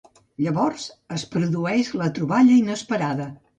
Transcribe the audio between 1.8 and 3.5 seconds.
la troballa inesperada.